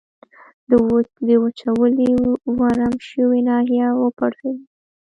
د 1.27 1.29
وچولې 1.43 2.09
ورم 2.57 2.93
شوې 3.09 3.39
ناحیه 3.47 3.87
و 3.99 4.05
پړسېدل. 4.17 4.65